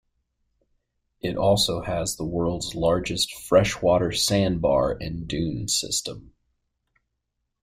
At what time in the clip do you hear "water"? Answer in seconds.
3.83-4.11